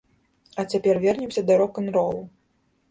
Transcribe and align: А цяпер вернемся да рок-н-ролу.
А 0.59 0.65
цяпер 0.71 0.95
вернемся 1.05 1.41
да 1.51 1.59
рок-н-ролу. 1.65 2.27